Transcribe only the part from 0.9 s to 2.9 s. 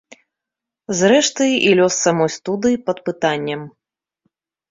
Зрэшты, і лёс самой студыі